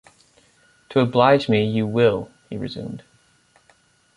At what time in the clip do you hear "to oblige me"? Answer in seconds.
0.89-1.63